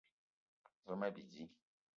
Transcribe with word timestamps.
Ve 0.87 0.95
ma 0.99 1.11
bidi 1.15 1.43